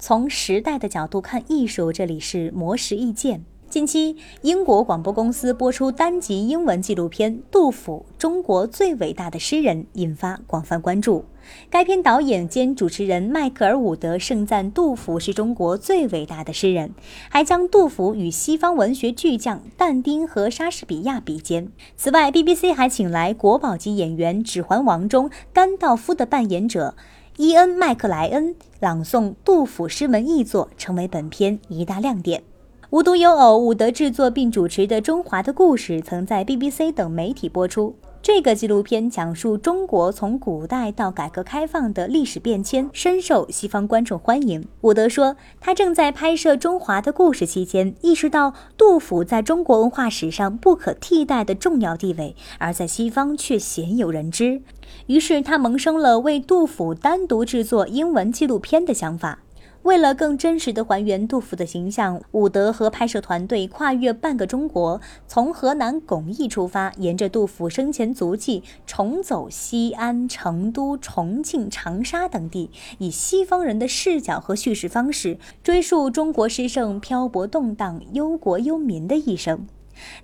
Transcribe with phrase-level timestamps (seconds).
[0.00, 3.44] 从时代的角度看艺术，这里是魔石意见。
[3.68, 11.26] 近期，英国广播公司播出单集英文纪录片《杜甫：中国最伟大的诗人》，引发广泛关注。
[11.68, 16.94] 该片导演兼主持人迈克尔·伍德盛赞杜甫是中国最伟大的诗人，
[17.28, 21.70] 还将杜甫与西方文学巨匠但丁和莎士比亚比肩。
[21.96, 26.96] 此外，BBC 还请来国宝级演员《指环王》中甘道夫的扮演者
[27.42, 32.42] 伊恩·麦克莱恩朗诵杜甫诗文译作，成为本片一大亮点。
[32.90, 37.94] 无独有偶，伍德制作并主持的《中华的故事》曾在 BBC 等媒体播出。
[38.22, 44.68] 这个纪录片讲述中国从古代到改革开放的历史变迁，深受西方观众欢迎。
[44.82, 54.60] 伍德说，他正在拍摄《中华的故事》期间，意识到杜甫在中国文化史上不可替代的重要地位，而在西方却鲜有人知。
[55.06, 59.38] 于是，他萌生了为杜甫单独制作英文纪录片的想法。
[59.82, 79.66] 为了更真实地还原杜甫的形象，伍德和拍摄团队跨越半个中国，从河南巩义出发，沿着杜甫生前足迹重走西安、成都、重庆、长沙等地，以西方人的视角和叙事方式，追溯中国诗圣漂泊动荡、忧国忧民的一生。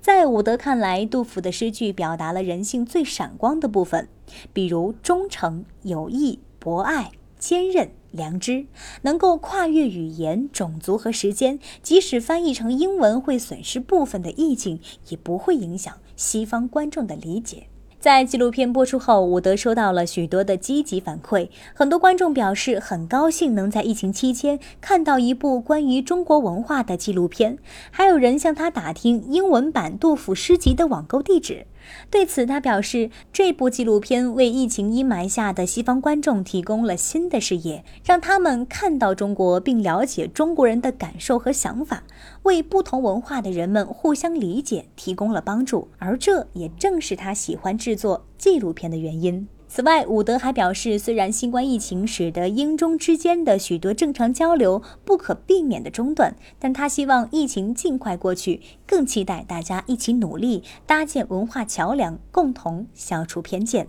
[0.03, 4.07] 在伍德看来，杜甫的诗句表达了人性最闪光的部分，
[4.53, 7.13] 比如忠诚、友谊、博爱。
[7.39, 8.67] 坚韧、良知，
[9.03, 17.69] 能够跨越语言、种族和时间，即使翻译成英文会损失部分的意境，也不会影响西方观众的理解。
[17.99, 27.59] 在纪录片播出后，伍德收到了许多的积极反馈，很多观众表示很高兴能在疫情期间看到一部关于中国文化的纪录片，
[27.91, 31.67] 还有人向他打听英文版杜甫诗集的网购地址。
[32.11, 42.05] 对此，他表示，这部纪录片为疫情阴霾下的西方观众提供了新的视野，让他们看到中国并了解中国人的感受和想法，
[42.43, 45.89] 为不同文化的人们互相理解提供了帮助。
[45.99, 49.49] 而这也正是他喜欢制作纪录片的原因。
[49.77, 63.87] 此外，伍德还表示，虽然新冠疫情使得英中之间的许多正常交流不可避免的中断，但他希望疫情尽快过去，更期待大家一起努力搭建文化桥梁，共同消除偏见。